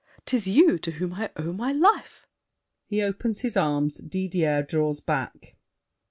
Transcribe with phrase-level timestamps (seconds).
[0.25, 2.25] 'Tis you To whom I owe my life!
[2.87, 3.97] [He opens his arms.
[3.99, 5.55] Didier draws back.